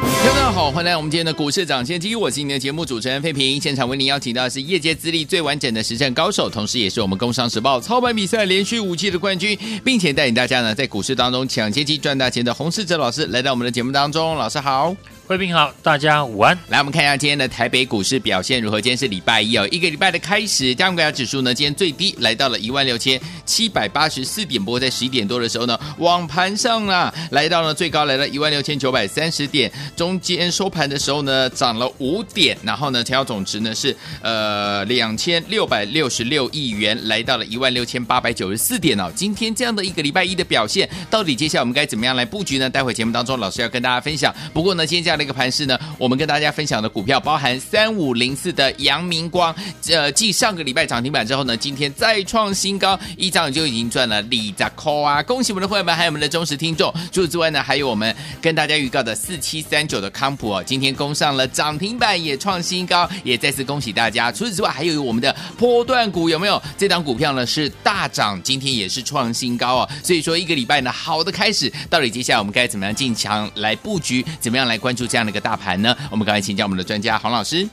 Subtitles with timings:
[0.00, 3.60] 大家好，欢迎来我们今天的股市涨先机，我是你的节目主持人费平。
[3.60, 14.36] 现场为您邀请到的是业界资历最完整的实战高手，同时也是我们工商时报操盘比赛连续五季的冠军，并且带领大家呢在股市当中抢先机赚大钱的洪世哲老师来到我们的节目当中。
[14.36, 14.94] 老师好。
[15.28, 16.58] 贵宾好，大家午安。
[16.68, 18.80] 来，我们看一下今天的台北股市表现如何？
[18.80, 39.12] 今天是礼拜一哦，一个礼拜的开始，加权指数呢，今天最低来到了一万六千七百八十四点，不过在十一点多的时候呢，网盘上啊，来到了最高来到一万六千九百三十点，中间收盘的时候呢，涨了五点，然后呢，成交总值呢是呃两千六百六十六亿元，来到了一万六千八百九十四点哦。
[39.14, 42.70] 今天这样的一个礼拜一的表现，到底接下来我们该怎么样来布局呢？
[42.70, 44.34] 待会节目当中，老师要跟大家分享。
[44.54, 45.17] 不过呢，今天这样。
[45.18, 49.54] 那个盘势呢，我们跟大家分享的股票包含三五零四的阳明光，
[49.90, 55.22] 呃，继上个礼拜涨停板之后呢，今天再创新高，一张就已经赚了李扎扣啊！
[55.22, 56.92] 恭喜我们的会员们，还有我们的忠实听众。
[57.12, 64.30] 除此之外呢，还有我们跟大家预告的四七三九的康普哦，今天攻上了涨停板，也创新高，也再次恭喜大家。
[64.30, 66.62] 除此之外，还有我们的波段股有没有？
[66.76, 69.88] 这档股票呢是大涨，今天也是创新高哦。
[70.04, 74.24] 所以说一个礼拜呢，好的开始，到底接下来我们该怎么样进场来布局？
[74.38, 75.06] 怎么样来关注？
[75.08, 75.96] 这样的一个大盘呢？
[76.10, 77.66] 我们赶快请教我们的专家黄老师。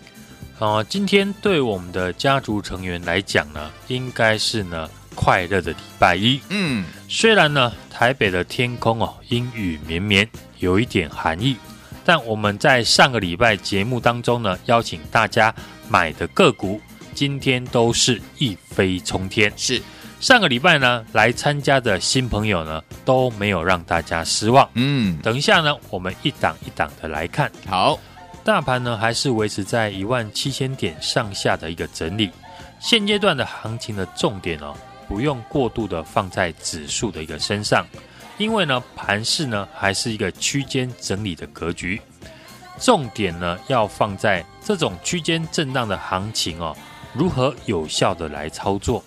[0.57, 6.39] 呃，今天对我们的家族成员来讲呢，应该是呢快乐的礼拜一。
[6.47, 10.25] 嗯，虽然呢台北的天空哦阴雨绵绵，
[10.59, 11.57] 有一点寒意，
[12.05, 15.53] 但我们在上个礼拜节目当中呢，邀请大家
[15.89, 16.79] 买的个股，
[17.13, 19.51] 今天都是一飞冲天。
[19.57, 19.81] 是。
[20.21, 24.67] 上个礼拜呢，来参加的新朋友呢，都没有让大家失望。
[24.73, 27.51] 嗯，等一下呢，我们一档一档的来看。
[27.67, 27.99] 好，
[28.43, 32.31] 大盘呢还是维持在一万七千点上下的一个整理。
[32.79, 34.73] 现阶段的行情的重点哦，
[35.07, 37.85] 不用过度的放在指数的一个身上，
[38.37, 42.01] 因为呢，盘势呢还是一个区间整理的格局。
[42.79, 46.75] 重点呢要放在这种区间震荡的行情哦，
[47.13, 49.03] 如何有效的来操作。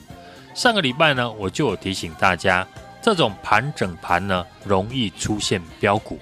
[0.58, 2.66] 上个礼拜呢，我就有提醒大家，
[3.00, 6.18] 这种盘整盘呢，容易出现标股，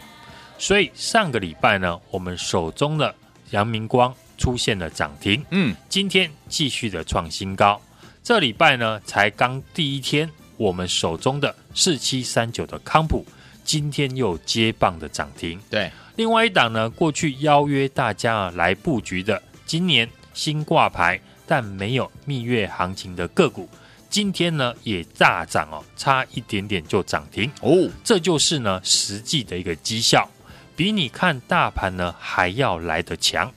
[0.59, 3.15] 所以上个礼拜呢，我们手中的
[3.53, 7.81] 阳明光出现了涨停，嗯，今天继续的创新高。
[8.23, 13.25] 这礼拜呢，才刚第一天，我们手中的四七三九的康普，
[13.65, 15.59] 今天又接棒的涨停。
[15.71, 23.67] 对，另外一档呢，过去邀约大家来布局的，今年新挂牌但没有蜜月行情的个股。
[24.09, 27.51] 今天呢也大涨哦，差一点点就涨停。
[27.61, 30.29] 哦，这就是呢实际的一个绩效，
[30.75, 33.53] 比你看大盘呢还要来得强。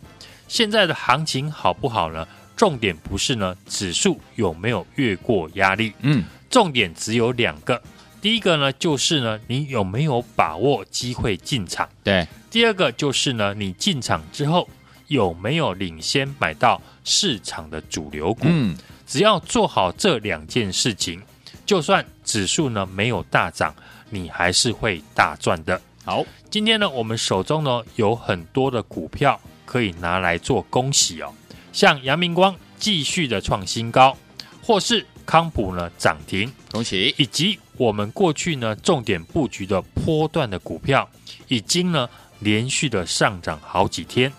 [0.48, 2.28] 现在的行情好不好呢？
[2.58, 7.82] 重点不是呢指数有没有越过压力，嗯，重点只有两个，
[8.22, 14.68] 第一个呢就是呢你有没有把握机会进场，对，第二个就是呢你进场之后
[15.08, 18.78] 有没有领先买到市场的主流股，嗯。
[19.10, 21.20] 只要做好这两件事情，
[21.66, 23.74] 就算指数呢没有大涨，
[24.12, 25.82] 你还是会大赚的。
[26.06, 31.34] 好，今天呢我们手中呢有很多的股票可以拿来做恭喜哦，
[31.74, 34.16] 像阳明光继续的创新高，
[34.62, 41.10] 或是康普呢涨停，恭喜，以及我们过去呢重点布局的波段的股票，
[41.48, 44.32] 已经呢连续的上涨好几天。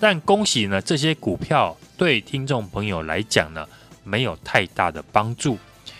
[0.00, 3.64] 但恭喜呢这些股票对听众朋友来讲呢。
[4.06, 5.58] 没有太大的帮助，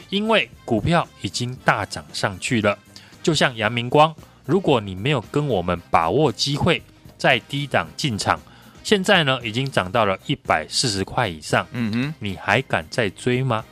[0.08, 2.78] 因为股票已经大涨上去了。
[3.22, 6.80] 就像阳明光，如果你没有跟我们把握机会，
[7.18, 8.40] 在低档进场，
[8.84, 11.66] 现在呢已经涨到了一百四十块以上。
[11.72, 13.64] 嗯哼，你还敢再追吗？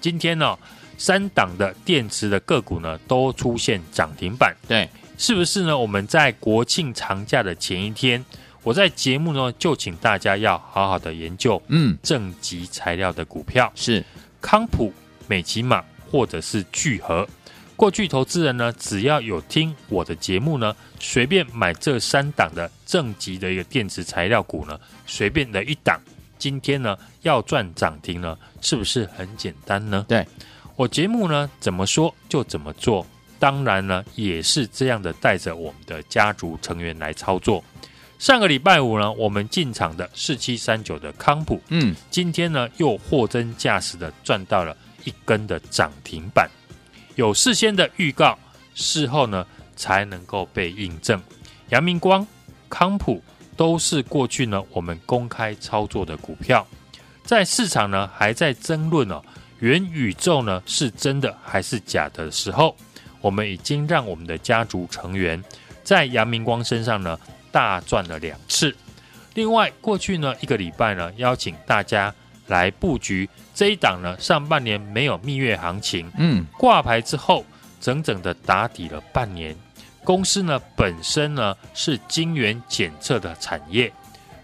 [0.00, 0.58] 今天呢，
[0.98, 4.56] 三档的电池的个股呢都出现涨停板。
[4.66, 5.78] 对，是不是呢？
[5.78, 8.24] 我们在国庆长假的前一天。
[8.66, 14.04] 我在节目呢，就请大家要好好的研究，嗯，正极材料的股票是
[14.40, 14.92] 康普、
[15.28, 17.24] 美琪玛或者是聚合。
[17.76, 24.76] 过去投资人呢，只要有听我的节目呢，随便买这三档的正极的一个电池材料股呢，
[25.06, 26.00] 随便的一档，
[26.36, 30.04] 今天呢要赚涨停呢，是不是很简单呢？
[30.08, 30.26] 对，
[30.74, 33.06] 我节目呢怎么说就怎么做，
[33.38, 37.62] 当然呢也是这样的，带着我们的家族成员来操作。
[38.18, 44.74] 上个礼拜五呢，我们进场的四七三九的康普，嗯，今天呢又货真价实的赚到了
[45.04, 46.48] 一根的涨停板。
[47.14, 48.38] 有事先的预告，
[48.74, 49.46] 事后呢
[49.76, 51.20] 才能够被印证。
[51.68, 52.26] 阳明光、
[52.70, 53.22] 康普
[53.54, 56.66] 都是过去呢我们公开操作的股票，
[57.22, 59.22] 在市场呢还在争论哦，
[59.58, 62.74] 元宇宙呢是真的还是假的时候，
[63.20, 65.42] 我们已经让我们的家族成员
[65.84, 67.18] 在阳明光身上呢
[67.56, 68.76] 大赚了两次。
[69.32, 72.14] 另外，过去呢一个礼拜呢邀请大家
[72.48, 77.46] 来布局这一档呢上半年没有蜜月行情，嗯，挂牌之后
[77.80, 79.56] 整整的打底了半年。
[80.04, 83.90] 公司呢本身呢是晶圆检测的产业，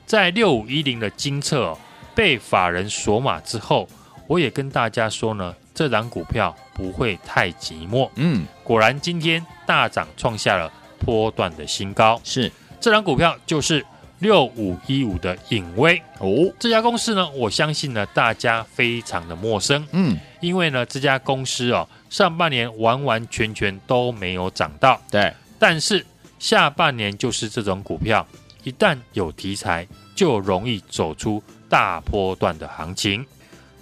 [0.07, 1.79] 在六五一零的金测哦
[2.15, 3.87] 被法人锁码之后，
[4.27, 8.09] 我也跟大家说呢，这档股票不会太寂寞。
[8.15, 10.73] 嗯，果然今天大涨，创下了
[11.05, 12.21] 波段的新高。
[12.25, 12.51] 是，
[12.83, 13.87] 这档股票就是
[14.19, 16.53] 六五一五的影威哦。
[16.59, 19.87] 这家公司呢，我相信呢大家非常的陌生。
[19.93, 25.01] 嗯，因为呢这家公司哦上半年完完全全都没有涨到。
[25.13, 25.33] 对。
[25.61, 26.05] 但是
[26.41, 28.27] 下半年就是这种股票，
[28.65, 29.87] 一旦有题材，
[30.17, 33.25] 就容易走出大波段的行情。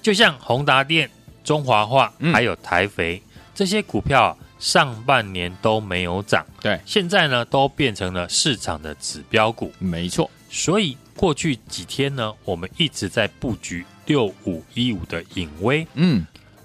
[0.02, 1.08] 就像宏达电、
[1.42, 9.72] 中华化还有台肥、嗯、这些股票，上半年都没有涨，对，现在呢都变成了市场的指标股。
[9.78, 16.24] 没错，所以过去几天呢，我们一直在布局六五一五的影威，嗯，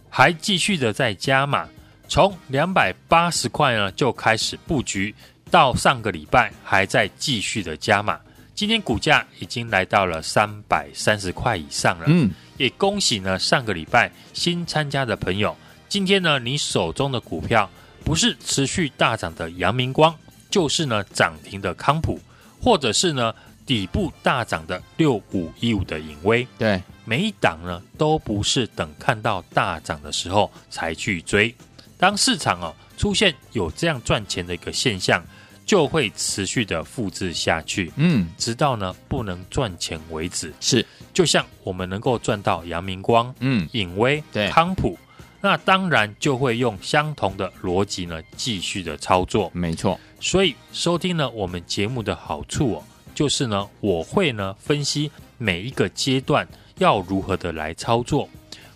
[0.09, 1.68] 还继续的在加码。
[2.07, 5.15] 从两百八十块呢就开始布局，
[5.50, 8.19] 到上个礼拜还在继续的加码。
[8.53, 12.06] 今天股价已经来到了三百三十块以上了。
[12.07, 15.56] 嗯，也恭喜呢上个礼拜新参加的朋友。
[15.89, 17.69] 今天呢你手中的股票
[18.06, 20.16] 不是持续大涨的阳明光，
[20.52, 22.19] 就是呢涨停的康普，
[22.62, 23.34] 或者是呢
[23.66, 26.48] 底部大涨的六五一五的影威。
[26.60, 31.54] 对，每一档呢都不是等看到大涨的时候才去追。
[31.98, 35.25] 当市场哦出现有这样赚钱的一个现象，
[35.66, 40.54] 就会持续的复制下去，嗯，直到呢不能赚钱为止。
[40.62, 44.96] 是，就像我们能够赚到阳明光、嗯，颖威、对，康普，
[45.45, 49.51] 那当然就会用相同的逻辑呢继续的操作。
[49.53, 52.83] 没错，所以收听呢我们节目的好处哦，
[53.13, 56.47] 就是呢我会呢分析每一个阶段
[56.80, 58.27] 要如何的来操作。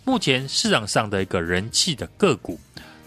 [0.04, 2.60] 目前市场上的一个人气的个股。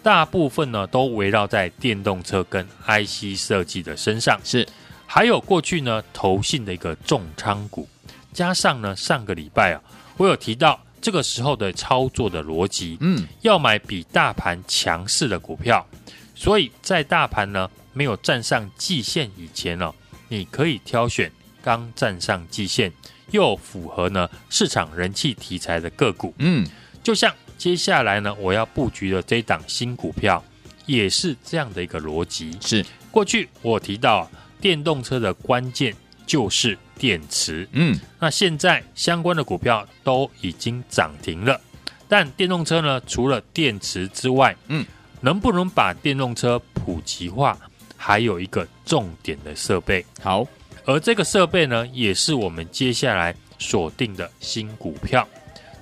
[0.02, 4.66] 大部分呢都围绕在电动车跟 IC 设计的身上，是
[5.06, 7.88] 还有过去呢投信的一个重仓股，
[8.32, 9.80] 加上呢上个礼拜啊，
[10.16, 15.86] 我有提到这个时候的操作的逻辑，嗯，要买比大盘强势的股票，
[16.34, 19.92] 所以在大盘呢没有站上季线以前呢，
[20.28, 22.90] 你可以挑选刚站上季线
[23.32, 26.66] 又符合呢市场人气题材的个股，嗯，
[27.02, 27.34] 就像。
[27.58, 30.42] 接下来呢，我要布局的这档新股票，
[30.84, 32.58] 也是这样的一个逻辑。
[32.60, 34.28] 是过去我提到
[34.60, 35.94] 电动车的关键
[36.26, 41.60] 就是电池，嗯，那现在相关的股票都已经涨停了。
[42.08, 44.84] 但电动车呢，除了电池之外，嗯，
[45.20, 47.58] 能不能把电动车普及化，
[47.96, 50.04] 还有一个重点的设备。
[50.20, 50.46] 好，
[50.84, 55.26] 而这个设备呢，也是我们接下来锁定的新股票。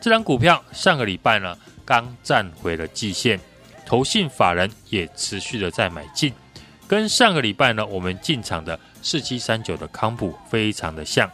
[0.00, 3.38] 这张股票上个礼拜呢，刚站回了季线，
[3.84, 6.32] 投信法人也持续的在买进，
[6.86, 11.30] 跟上个礼拜呢，我们进场的四七三九的康普非常的像，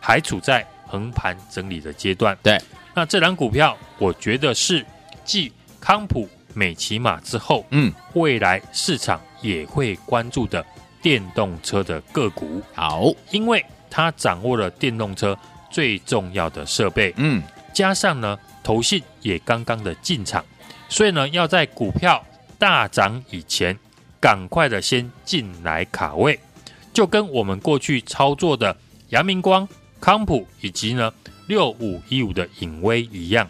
[0.00, 2.36] 还处在横盘整理的阶段。
[2.42, 2.58] 对，
[2.94, 4.84] 那这档股票，我觉得是
[5.24, 10.64] 继康普、美琪玛之后，嗯，未来市场也会关注的
[11.00, 12.62] 电动车的个股。
[12.74, 15.38] 好，因为它掌握了电动车
[15.70, 17.42] 最重要的设备，嗯，
[17.72, 18.38] 加上呢。
[18.66, 20.44] 投信也刚刚的进场，
[20.88, 22.20] 所以呢，要在股票
[22.58, 23.78] 大涨以前，
[24.20, 26.36] 赶快的先进来卡位，
[26.96, 28.74] 就跟我们过去操作的
[29.10, 29.68] 阳明光、
[30.00, 31.12] 康普以及呢
[31.46, 33.46] 六五一五的影威一样，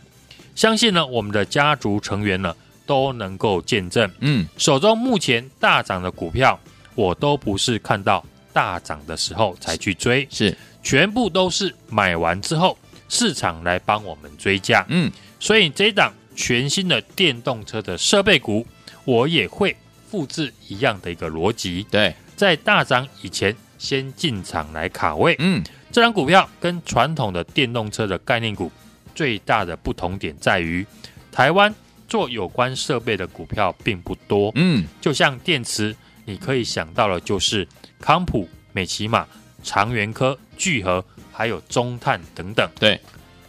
[0.56, 2.52] 相信呢我们的家族成员呢
[2.86, 4.10] 都能够见证。
[4.18, 6.58] 嗯，手中目前大涨的股票，
[6.96, 10.58] 我都不是看到大涨的时候才去追，是。
[10.82, 12.76] 全部都是买完之后。
[13.08, 18.66] 市场来帮我们追价，嗯，所以这一档全新的电动车的设备股，
[19.04, 19.76] 我也会
[20.10, 28.70] 复制一样的一个逻辑，对，在大涨以前先进场来卡位，嗯，这档股票跟传统的电动车的概念股
[29.14, 30.86] 最大的不同点在于，
[31.32, 31.74] 台湾
[32.06, 37.66] 做有关设备的股票并不多，嗯，就像电池，你可以想到的就是
[38.00, 39.26] 康普、美琪玛、
[39.62, 41.04] 长源科、聚合。
[41.38, 42.98] 还有中碳等等，对。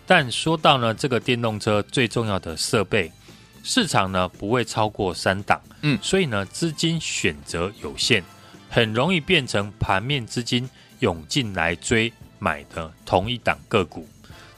[0.06, 3.10] 但说到呢，这个电动车最重要的设备，
[3.64, 8.22] 市场呢不会超过三档，嗯，所以呢资金选择有限，
[8.70, 10.70] 很容易变成盘面资金
[11.00, 14.08] 涌进来追买的同一档个股，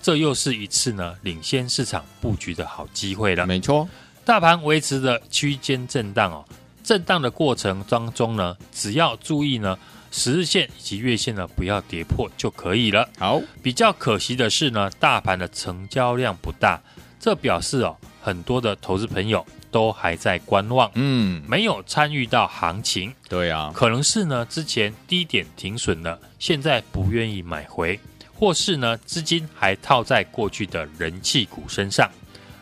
[0.02, 3.46] 这又是一次呢领先市场布局的好机会了。
[3.46, 3.88] 没错，
[4.26, 6.46] 大盘维持的区间震荡哦，
[6.84, 9.78] 震荡的过程当中呢，只要注意呢。
[10.12, 13.08] 十日线以及月线呢，不要跌破就可以了。
[13.20, 16.82] 好，比较可惜的是呢，大盘的成交量不大，
[17.20, 23.14] 这表示哦，很多的投资朋友都还在观望，嗯，没有参与到行情。
[23.28, 28.00] 对啊，可能是呢之前低点停损了，现在不愿意买回，
[28.34, 32.10] 或是呢资金还套在过去的人气股身上。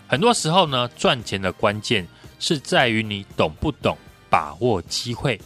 [0.08, 2.08] 很多时候呢，赚钱的关键
[2.40, 3.98] 是在于你懂不懂
[4.30, 5.40] 把握机会。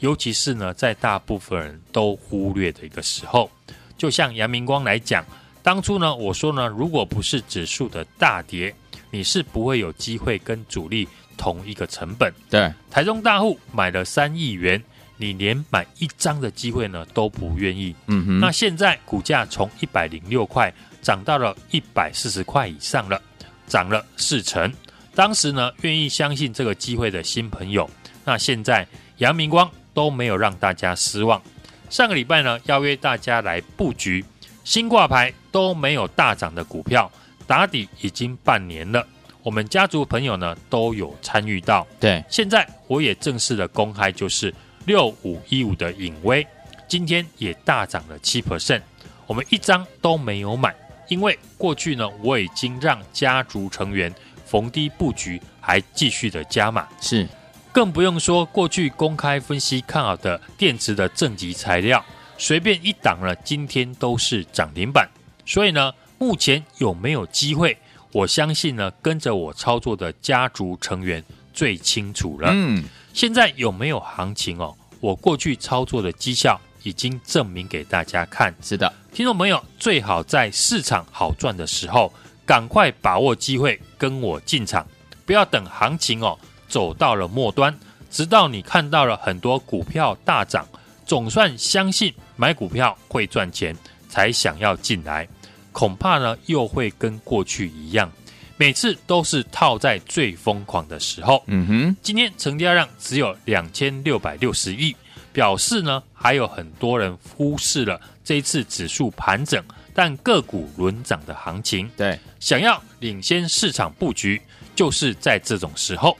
[0.00, 3.50] 尤其是呢，在大部分人都忽略的一个时候，
[3.96, 5.24] 就像杨明光来讲，
[5.60, 8.72] 当初呢，我说呢，如果不是指数的大跌，
[9.10, 12.32] 你是不会有机会跟主力同一个成本。
[12.50, 14.82] 对，台中大户买了三亿元，
[15.16, 17.94] 你连买一张的机会呢都不愿意。
[18.06, 20.72] 嗯哼，那现在股价从一百零六块
[21.02, 23.20] 涨到了一百四十块以上了，
[23.66, 24.72] 涨了四成。
[25.14, 27.88] 当时呢，愿意相信这个机会的新朋友，
[28.24, 28.86] 那现在
[29.18, 29.70] 阳明光。
[29.94, 31.42] 都没有让大家失望。
[31.90, 34.24] 上个礼拜呢，邀约大家来布局
[34.62, 37.10] 新挂牌都没有大涨的股票，
[37.48, 39.04] 打底已经半年了。
[39.42, 41.86] 我们家族朋友呢都有参与到。
[41.98, 46.46] 对，现在我也正式的公开，就是六五一五的影威，
[46.86, 48.82] 今天也大涨了七 percent。
[49.26, 50.74] 我们一张都没有买，
[51.08, 54.14] 因为过去呢我已经让家族成员
[54.44, 56.86] 逢低布局，还继续的加码。
[57.00, 57.26] 是。
[57.72, 62.04] 更不用说过去公开分析看好的电池的正极材料，
[62.36, 65.08] 随便一档了，今天都是涨停板。
[65.46, 67.76] 所以呢，目前有没有机会？
[68.12, 71.22] 我相信呢，跟着我操作的家族成员
[71.52, 72.50] 最清楚了。
[72.52, 74.74] 嗯，现在有没有行情哦？
[75.00, 78.54] 我过去操作的绩效已经证明给大家看。
[78.60, 82.12] 是的，听众朋友最好在市场好赚的时候，
[82.44, 84.86] 赶快把握机会，跟我进场，
[85.24, 86.36] 不要等行情哦。
[86.68, 87.78] 走到了末端，
[88.10, 90.66] 直到你看到了很多股票大涨，
[91.06, 93.76] 总算相信买股票会赚钱，
[94.08, 95.28] 才想要进来。
[95.72, 98.10] 恐怕呢又会跟过去一样，
[98.56, 101.42] 每次都是套在最疯狂的时候。
[101.46, 104.94] 嗯哼，今天成交量只有两千六百六十亿，
[105.32, 109.62] 表示呢还有很多人忽视了这一次指数盘整，
[109.94, 111.90] 但个股轮涨的行情。
[111.96, 114.40] 对，想要领先市场布局，
[114.74, 116.16] 就是在这种时候。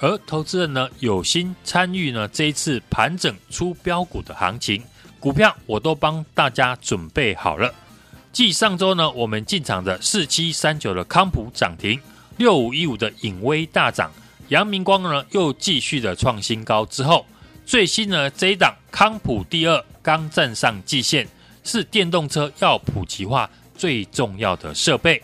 [0.00, 4.80] 而投资人呢，有心参与呢这一次盘整出标股的行情，
[5.18, 7.74] 股票我都帮大家准备好了。
[8.38, 12.00] 继上周呢，我们进场的四七三九的康普涨停，
[12.36, 14.12] 六五一五的影威大涨，
[14.46, 17.26] 阳明光呢又继续的创新高之后，
[17.66, 21.26] 最新呢这一档康普第二刚站上季线，
[21.64, 25.20] 是电动车要普及化最重要的设备。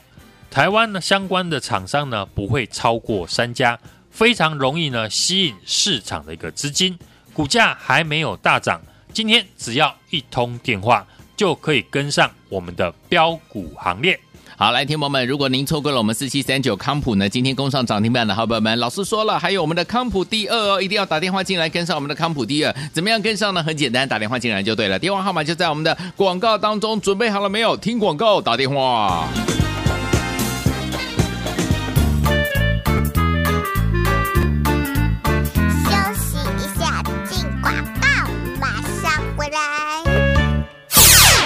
[0.50, 3.78] 台湾呢相关的厂商呢不会超过三家。
[4.10, 6.98] 非常容易呢，吸引市场的一个资金，
[7.32, 11.06] 股价还没有大涨，今天只要一通电话
[11.44, 14.18] 就可以跟上我们的标股行列。
[14.56, 23.62] 好，来，听友们，如果您错过了我们四七三九康普呢，今天攻上涨停板的好朋友们，老师说了，还有我们的康普第二哦，一定要打电话进来跟上我们的康普第二，怎么样跟上呢？
[23.62, 27.76] 很简单，打电话进来就对了，电话号码就在我们的广告当中，准备好了没有？
[27.76, 29.28] 听广告，打电话。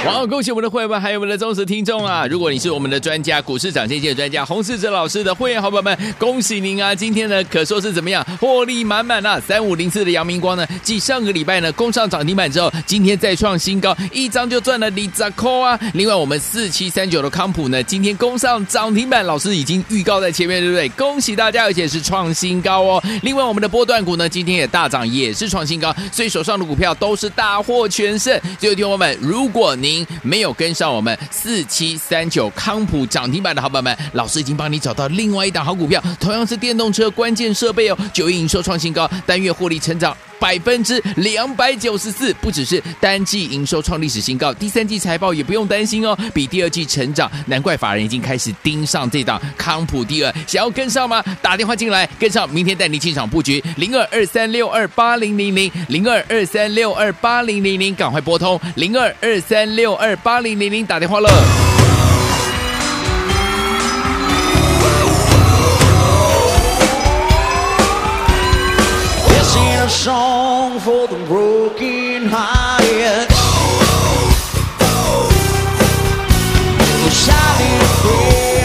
[0.09, 2.27] 好，恭喜我们的会员们，还有我们的忠实听众啊！
[2.27, 6.95] 如果你是我们的专家，股市涨跌的专家洪世哲老师的会员好朋友们，恭喜您啊！
[6.95, 9.39] 今天呢，可说是怎么样，获利满满啊！
[9.39, 15.79] 三五零四的阳明光呢，继上个礼拜呢攻上涨停板之后，今天再创新高，一张就赚了里扎扣啊！
[15.93, 20.89] 另外，我们四七三九的康普呢，今天攻上涨停板，老师已经预告在前面，对不对？
[20.91, 23.05] 恭喜大家，而且是创新高哦！
[23.23, 28.41] 另外，我们的波段股呢，今天也大涨，也是创新高，所以手上的股票都是大获全胜。
[28.59, 51.23] 最后，听友们，如果您没有跟上我们四七三九康普涨停板的好朋友们，老师已经帮你找到另外一档好股票，同样是电动车关键设备哦，九亿营收创新高，单月获利成长百分之两百九十四，不只是单季营收创历史新高，第三季财报也不用担心哦，比第二季成长，难怪法人已经开始盯上这档康普第二，想要跟上吗？
[51.43, 61.98] 打电话进来跟上，明天带你进场布局零二二三六二八零零零零二二三六二八零零零，赶快拨通零二二三六二八零零零打电话了。
[69.89, 73.29] Song for the broken hearted.
[77.07, 78.58] A silent prayer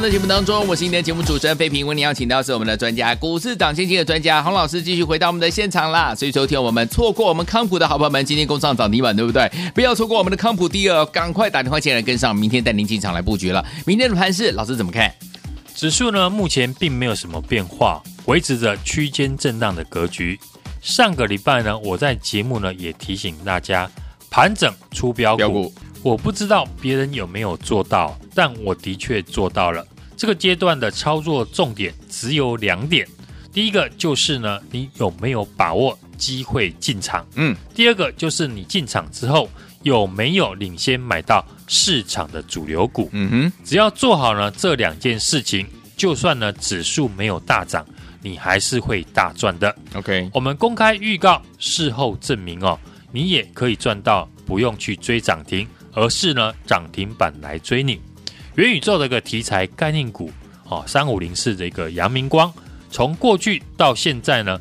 [0.00, 6.14] 们的节目当中，我是今天节目主持人费平，为您邀请到是我们的专家，股市涨先机的专家洪老师，继续回到我们的现场啦。
[6.14, 9.46] 所以昨天我们错过我们康普的好朋友们，今天攻上涨停板，对不对？
[9.74, 13.62] 不要错过我们的康普第二，赶快打电话进来跟上，明天带您进场来布局了。
[13.84, 15.12] 明天的盘势，老师怎么看？
[15.74, 20.40] 指数呢，目前并没有什么变化，维持着区间震荡的格局。
[20.80, 23.86] 上个礼拜呢，我在节目呢也提醒大家，
[24.30, 25.12] 盘整出。
[25.12, 25.70] 标股
[26.02, 29.86] 我不知道别人有没有做到，但我的确做到了。
[30.16, 33.06] 这个阶段的操作重点只有两点，
[33.52, 37.26] 第一个就是呢，你有没有把握机会进场？
[37.34, 39.46] 嗯，第二个就是你进场之后
[39.82, 43.10] 有没有领先买到市场的主流股？
[43.12, 45.66] 嗯哼，只要做好呢这两件事情，
[45.98, 47.86] 就算呢指数没有大涨，
[48.22, 49.76] 你还是会大赚的。
[49.92, 52.80] OK，我们公开预告，事后证明哦，
[53.12, 58.00] 你也可以赚到，不用去追涨停，而是呢涨停板来追你。
[58.56, 60.30] 元宇宙的一个题材概念股
[60.68, 62.52] 哦，三五零四的一个阳明光，
[62.90, 64.60] 从过去到现在呢，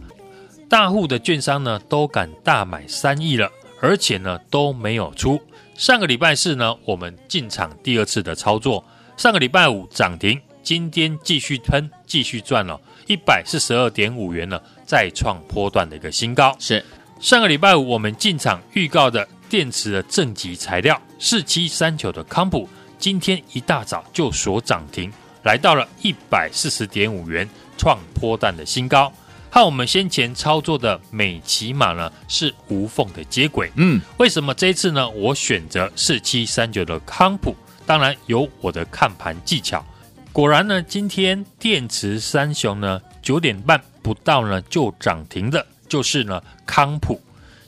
[0.69, 3.49] 大户的券商呢都敢大买三亿了，
[3.82, 5.41] 而且呢都没有出。
[5.75, 8.84] 上个礼拜四呢，我们进场第二次的操作，
[9.17, 16.56] 上个礼拜五涨停，今天继续喷，继续赚了，一百四十二点五元呢，再创波段的一个新高。
[16.60, 16.84] 是
[17.19, 22.67] 上个礼拜五我们进场预告的电池的正极材料四七三九的康普，
[23.00, 25.12] 今天一大早就锁涨停，
[25.44, 29.12] 来到了一百四十点五元，创波段的新高。
[29.50, 33.72] 和我们先前操作的美骑马呢是无缝的接轨。
[33.78, 35.10] 嗯，为什么这一次呢？
[35.10, 39.84] 我选择四七三九的康普，当然有我的看盘技巧。
[40.32, 47.20] 果然呢，今天电池三雄呢九点半不到呢就涨停的，就是呢康普。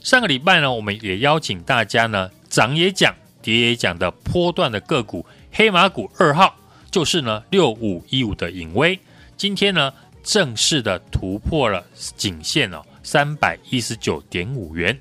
[0.02, 6.56] 上个礼拜呢，我们也邀请大家呢涨也讲，跌也讲的波段的个股黑马股二号，
[6.90, 8.98] 就是呢六五一五的影威。
[9.36, 9.92] 今天呢。
[10.24, 11.84] 正式的突破了
[12.16, 14.96] 颈线哦，三百一十九点五元，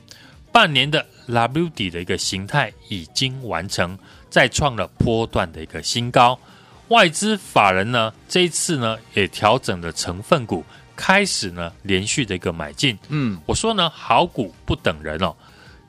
[0.51, 3.95] 半年的 W 底的一个形态已经完成，
[4.31, 6.39] 再创了波段的一个新高。
[6.87, 12.97] 外资法人呢，这一次呢也调整了成分股，开始呢连续的一个买进。
[13.09, 15.35] 嗯，我说呢，好股不等人哦，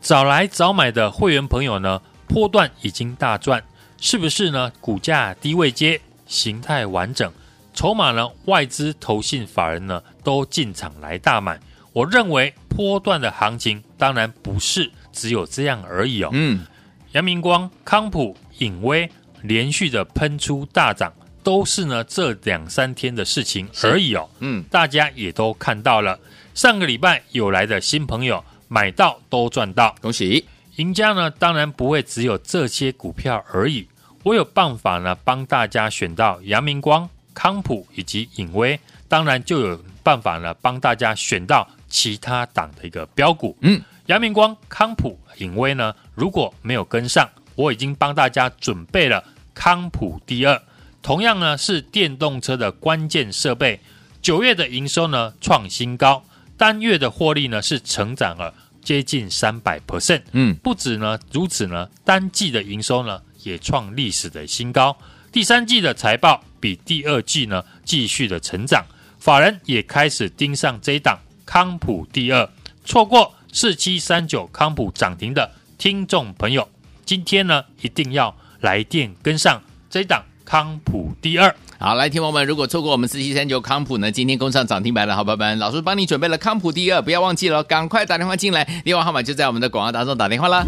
[0.03, 3.63] 早来早买的会员朋友呢，波段已经大赚，
[4.01, 4.73] 是不是呢？
[4.81, 7.31] 股价低位接，形态完整。
[7.75, 8.27] 筹码呢？
[8.47, 11.61] 外资、投信、法人呢都进场来大买。
[11.93, 16.31] 我认为波段的行情当然不是只有这样而已哦。
[16.33, 16.65] 嗯，
[17.13, 19.07] 阳明光、康普、影威
[19.43, 24.27] 连续的喷出大涨，都是呢这两三天的事情而已哦。
[24.39, 26.19] 嗯，大家也都看到了，
[26.55, 30.47] 上个礼拜有来的新朋友买到都赚到，恭喜！
[30.77, 33.89] 赢家呢当然不会只有这些股票而已，
[34.23, 37.09] 我有办法呢帮大家选到阳明光。
[37.35, 43.57] 康普以及影威，当然就有办法呢，帮大家选到其他档的一个标股。
[43.63, 50.61] 嗯，阳明光、康普、影威呢，如果没有跟上，我已经帮大家准备了康普第二，
[51.01, 53.81] 同样呢是电动车的关键设备。
[54.21, 56.23] 九月的营收呢创新高，
[56.59, 60.23] 单月的获利呢是成长了接近三百 percent。
[60.33, 64.97] 嗯，不止呢如此呢，单季的营收呢也创历史的新高。
[65.31, 68.85] 第三季的财报比第二季呢继续的成长，
[69.19, 72.49] 法人也开始盯上这一档康普第二，
[72.85, 76.69] 错过四七三九康普涨停的听众朋友，
[77.05, 81.55] 今天呢一定要来电跟上这档康普第二。
[81.85, 90.65] 好，来，听友们，如果错过我们四七三九康普呢，今天攻上涨停板了好朋友们，老师帮你准备了康普第二，不要忘记了，赶快打电话进来，电话号码就在我们的广告当中打电话啦。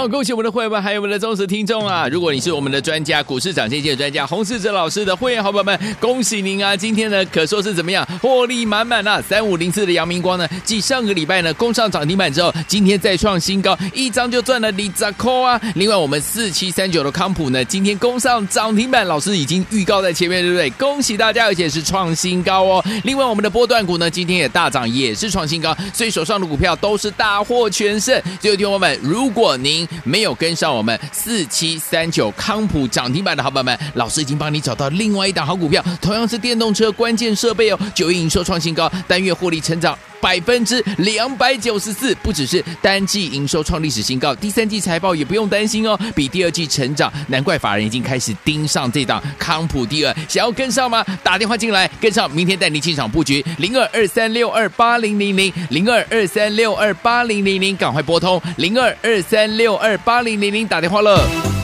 [0.00, 2.08] 好，恭喜我们的会员，还有我们的忠实听众啊！
[2.10, 6.74] 如果你是我们的专家，股市涨跌线专家洪世哲老师的会员好朋友们，恭喜您啊！
[6.74, 9.20] 今天呢，可说是怎么样，获利满满啊！
[9.20, 15.60] 三五零四的阳明光呢，继上个礼拜呢攻上涨停板之后，今天再创新高，一张就赚了里扎扣啊！
[15.74, 20.70] 另外，我们四七三九的康普呢，今天攻上涨停板，老师已经预告在前面，对不对？
[20.70, 22.82] 恭喜大家，而且是创新高哦！
[23.04, 28.18] 另外，我们的波段股呢，今天也大涨，也是创新高，所以手上的股票都是大获全胜。
[28.40, 51.04] 最后，听众们，如果您没有跟上我们四七三九康普涨停板的好朋友们，老师已经帮你找到另外一档好股票，同样是电动车关键设备哦，九月营收创新高，单月获利成长百分之两百九十四，不只是单季营收创历史新高，第三季财报也不用担心哦，比第二季成长，难怪法人已经开始盯上这档康普第二，想要跟上吗？
[51.22, 61.59] 打电话进来跟上，明天带你进场布局零二二三六二八零零零零二二三六二八零零零，赶快拨通零二二三六二八零零零打电话了。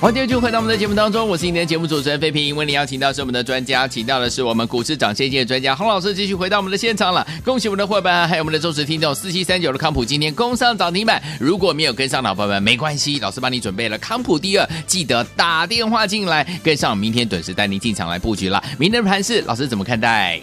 [0.00, 2.54] 欢迎继续回到我们的节目当中，我是今天的节目主持人费平。
[2.54, 7.26] 为您邀请到是我们的专家，请到的是我们股市涨先机的专家洪老师，继续回到我们的现场了。
[7.44, 11.20] 恭喜我们的伙伴，还有我们的忠实听众四七三九的康普今天攻上涨停板。
[11.40, 18.62] 如果没有跟上的伙伴们，没关系，老师帮你准备了康普第二，记得打电话进来跟上，明天准时带您进场来布局了。
[18.78, 20.40] 明天的盘市，老师怎么看待？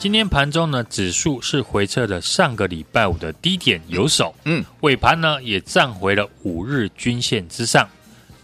[0.00, 7.88] 今天盘中呢，指数是回撤了上个礼拜五的低点有手，嗯，尾盘呢也站回了五日均线之上。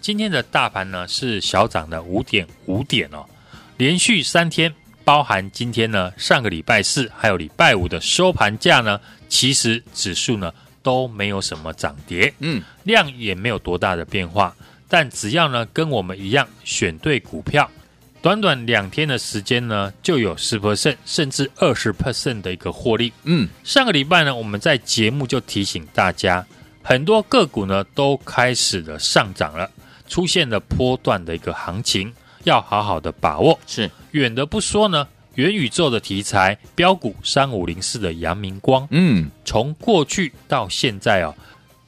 [0.02, 3.24] 今天的大盘呢是小涨的五点五点哦，
[3.76, 14.52] 连续三天，包含今天呢上个礼拜四还有礼拜五的收盘价呢，其实指数呢都没有什么涨跌，嗯，量也没有多大的变化，
[14.88, 17.70] 但只要呢跟我们一样选对股票，
[18.20, 26.44] 短短两天的时间呢就有十 percent 甚至二十 percent 的一个获利，嗯，上个礼拜呢我们在节目就提醒大家，
[26.82, 29.70] 很多个股呢都开始了上涨了。
[30.12, 32.12] 出现了波段的一个行情，
[32.44, 33.58] 要好好的把握。
[33.66, 41.34] 是远的不说呢，元宇宙的题材，标股三五零四的阳明光，嗯，从过去到现在哦，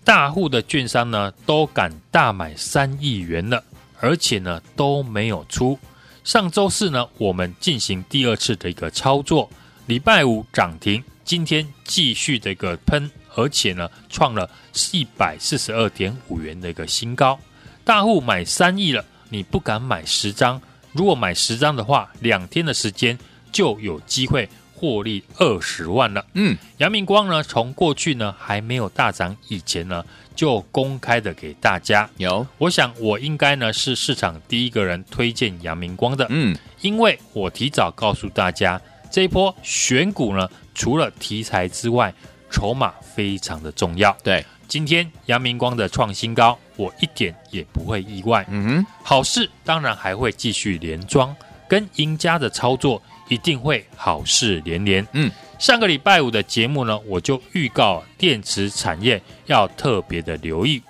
[0.05, 3.63] 大户的券商呢都敢大买三亿元了，
[4.01, 5.79] 而且呢都没有出。
[6.25, 9.51] 上周四呢，我们进行第二次的一个操作，
[9.85, 14.49] 礼拜五涨停，今天继续的一个喷，而且呢创了
[14.93, 17.39] 一百四十二点五元的一个新高。
[17.85, 20.61] 大户买三亿了，你不敢买十张？
[20.93, 23.19] 如果买十张的话，两天的时间
[23.53, 26.25] 就有机会获利二十万了。
[26.33, 30.03] 嗯，阳明光呢，从过去呢还没有大涨以前呢，
[30.35, 32.09] 就公开的给大家。
[32.17, 36.27] 有，我想我应该呢是市场第一个人推荐阳明光的。
[36.31, 42.15] 嗯，因为我提早告诉大家，这一波选股呢，除了题材之外，
[42.51, 44.17] 筹码非常的重要。
[44.23, 44.43] 对。
[44.69, 48.45] 今天阳明光的创新高，我一点也不会意外。
[48.51, 51.35] 嗯哼，好事当然还会继续连庄，
[51.69, 55.07] 跟赢家的操作一定会好事连连。
[55.13, 60.83] 嗯，上个礼拜五的节目呢，我就预告电池产业要特别的留意。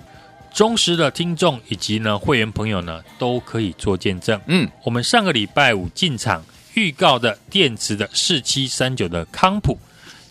[0.53, 4.41] 忠实的听众以及呢会员朋友呢，都可以做见证。
[4.47, 9.77] 嗯，我们上个礼拜五进场预告的电池的四七三九的康普。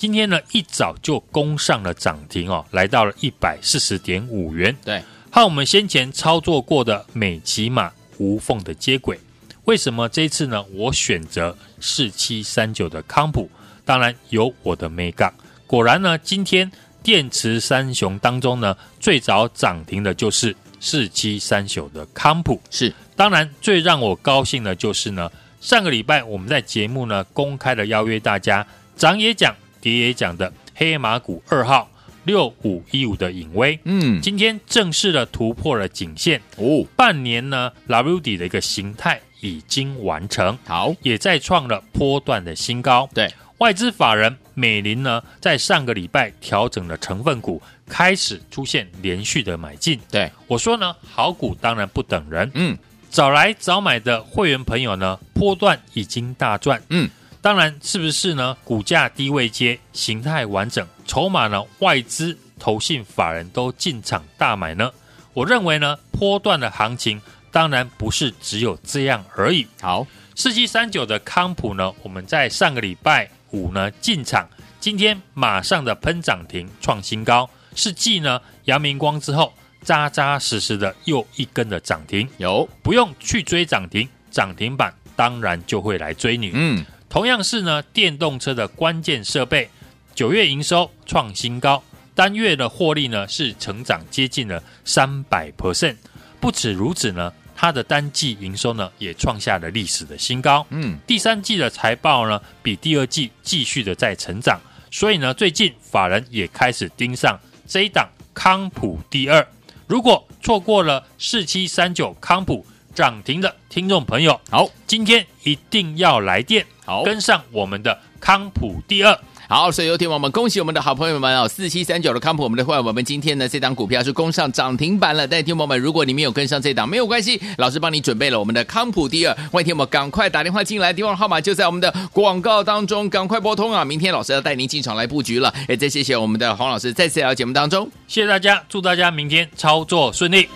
[0.04, 4.76] 今天呢一早就攻上了涨停哦，来到了一百四十点五元。
[4.84, 9.18] 对，和我们先前操作过的美琪玛无缝的接轨。
[9.64, 10.62] 为什么这一次呢？
[10.74, 13.50] 我选择四七三九的康普，
[13.86, 15.34] 当然有我的美感。
[15.66, 16.70] 果然呢，今天
[17.02, 22.62] 电池三雄当中呢，最早涨停的就是四七三九的康普。
[22.70, 29.56] 是，当然最让我高兴的就是呢，上个礼拜我们在节目呢公开的邀约大家涨也讲。
[29.84, 31.90] 跌也讲的黑马股二号
[32.24, 36.42] 六五一五的影威，嗯，今天正式的突破了颈线。
[36.56, 43.10] 哦，半年呢 W 底的一个形态已经完成，好，也再创了波段的新高。
[43.14, 50.00] 对，外资法人美林呢，在上个礼拜调整了成分股，开始出现连续的买进。
[50.10, 52.78] 对，我说呢，好股当然不等人，嗯，
[53.10, 57.10] 早来早买的会员朋友呢，波段已经大赚，嗯。
[57.44, 58.56] 当然是不是呢？
[58.64, 61.62] 股价低位接，形态完整，筹码呢？
[61.80, 64.90] 外资、投信、法人都进场大买呢？
[65.34, 69.68] 我认为呢，波段的行情当然不是只有这样而已。
[69.82, 74.48] 好，四七三九的康普呢，我们在上个礼拜五呢进场，
[74.80, 79.52] 今天马上的喷涨停创新高，是继呢阳明光之后，
[79.82, 82.26] 扎扎实实的又一根的涨停。
[82.38, 86.50] 有不用去追涨停，涨停板当然就会来追你。
[86.54, 86.86] 嗯。
[87.14, 89.70] 同样是呢，电动车的关键设备，
[90.16, 91.84] 九月营收创新高，
[92.16, 95.96] 单月的获利呢是成长接近了三百 percent。
[96.40, 100.66] 不止如此呢，它的单季营收呢也创下了历史的新高。
[100.72, 109.48] 嗯，第三季的财报呢比第二季继续的在成长，所以呢，最近法人也开始盯上这一档康普第二。
[109.86, 116.66] 如果错过了四七三九康普涨停的听众朋友，好，今天一定要来电。
[116.86, 119.18] 好，跟上我们的康普第二。
[119.50, 125.28] 好，所以有听我们恭喜我们的好朋友们哦，四七三九的康普，我们的会员，我们今天呢这档股票是攻上涨停板了。
[125.28, 129.36] 但听友们，如果你没有跟上这档，没有关系，老师帮你准备了我们的康普第二。
[129.52, 133.86] 欢迎听我们赶快打电话进来，电话号码就在我们的广告当中，赶快拨通啊！
[133.86, 135.54] 明天老师要带您进场来布局了。
[135.68, 140.48] 也再谢谢我们的黄老师再次来到节目当中，谢谢大家，祝大家明天操作顺利。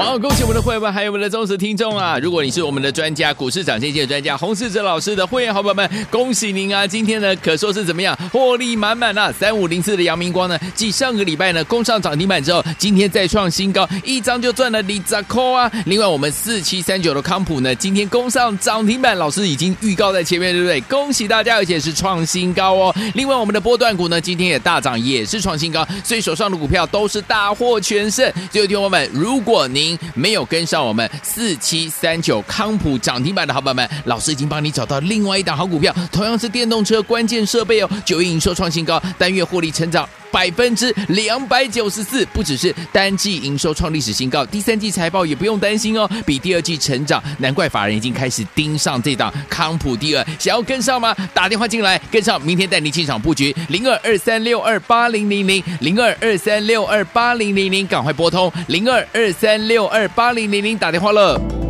[0.00, 2.18] 好，恭喜我们的会员还有我们的忠实听众啊！
[2.18, 6.86] 如果你是我们的专家，股市涨跌的专家洪世哲老师的会员好朋友们，恭喜您啊！
[6.86, 9.30] 今天呢，可说是怎么样，获利满满啊！
[9.30, 15.70] 三五零四的阳明光呢，继上个礼拜呢攻上涨停板之后，今天再创新高，一张就赚了里扎扣啊！
[15.84, 20.80] 另外，我们四七三九的康普呢，今天攻上涨停板，老师已经预告在前面，对不对？
[20.82, 22.96] 恭喜大家，而且是创新高哦！
[23.14, 28.32] 另外，我们的波段股呢，今天也大涨，也是创新高，所以手上的股票都是大获全胜。
[28.50, 51.14] 最后，听友们，如果您没有跟上我们四七三九康普涨停板的好朋友们，老师已经帮你找到另外一档好股票，同样是电动车关键设备哦，九月营收创新高，单月获利成长百分之两百九十四，不只是单季营收创历史新高，第三季财报也不用担心哦，比第二季成长，难怪法人已经开始盯上这档康普第二，想要跟上吗？
[51.34, 61.69] 打电话进来跟上，明天带你进场布局零二二三六二八零零零零二二三六二八零零零，赶快拨通零二二三六二八零零零打电话了。